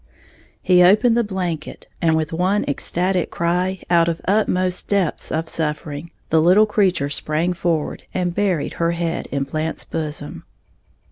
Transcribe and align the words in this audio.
He 0.63 0.81
opened 0.81 1.15
the 1.15 1.23
blanket, 1.23 1.87
and 2.01 2.15
with 2.15 2.33
one 2.33 2.65
ecstatic 2.67 3.29
cry 3.29 3.83
out 3.87 4.07
of 4.07 4.19
utmost 4.27 4.87
depths 4.87 5.31
of 5.31 5.47
suffering, 5.47 6.09
the 6.31 6.41
little 6.41 6.65
creature 6.65 7.07
sprang 7.11 7.53
forward, 7.53 8.05
and 8.11 8.33
buried 8.33 8.73
her 8.81 8.93
head 8.93 9.27
in 9.31 9.43
Blant's 9.43 9.83
bosom. 9.83 10.43